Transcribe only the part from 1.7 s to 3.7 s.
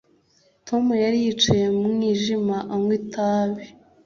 mu mwijima anywa itabi